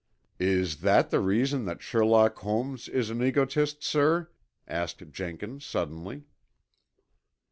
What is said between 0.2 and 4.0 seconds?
"Is that the reason that Sherlock Holmes is an egotist,